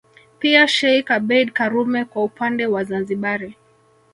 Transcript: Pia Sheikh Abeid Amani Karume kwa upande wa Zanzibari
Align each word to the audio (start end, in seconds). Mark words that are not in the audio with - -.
Pia 0.39 0.67
Sheikh 0.67 1.11
Abeid 1.17 1.37
Amani 1.37 1.51
Karume 1.51 2.05
kwa 2.05 2.23
upande 2.23 2.65
wa 2.67 2.83
Zanzibari 2.83 3.55